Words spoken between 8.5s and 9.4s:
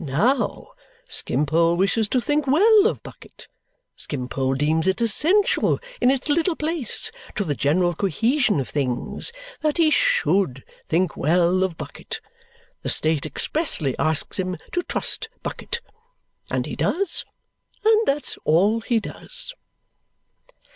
of things,